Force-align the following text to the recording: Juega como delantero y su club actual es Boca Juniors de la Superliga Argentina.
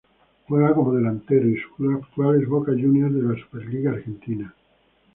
Juega 0.47 0.73
como 0.73 0.95
delantero 0.95 1.47
y 1.47 1.57
su 1.61 1.75
club 1.75 2.01
actual 2.03 2.41
es 2.41 2.49
Boca 2.49 2.71
Juniors 2.71 3.13
de 3.13 3.21
la 3.21 3.39
Superliga 3.39 3.91
Argentina. 3.91 4.55